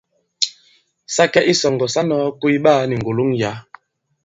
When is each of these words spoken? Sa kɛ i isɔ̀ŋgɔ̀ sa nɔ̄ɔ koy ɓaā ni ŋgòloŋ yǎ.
Sa 1.15 1.23
kɛ 1.33 1.39
i 1.45 1.47
isɔ̀ŋgɔ̀ 1.51 1.89
sa 1.93 2.01
nɔ̄ɔ 2.07 2.27
koy 2.41 2.57
ɓaā 2.63 2.81
ni 2.89 2.95
ŋgòloŋ 2.99 3.29
yǎ. 3.41 3.51